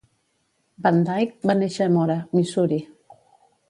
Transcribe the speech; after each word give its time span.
Van 0.85 0.97
Dyke 1.11 1.51
va 1.51 1.59
néixer 1.61 1.89
a 1.89 1.95
Mora, 2.01 2.19
Missouri. 2.37 2.85